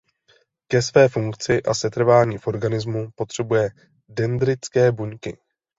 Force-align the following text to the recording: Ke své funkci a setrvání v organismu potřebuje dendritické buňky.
Ke 0.67 0.81
své 0.81 1.09
funkci 1.09 1.63
a 1.63 1.73
setrvání 1.73 2.37
v 2.37 2.47
organismu 2.47 3.09
potřebuje 3.15 3.69
dendritické 4.09 4.91
buňky. 4.91 5.37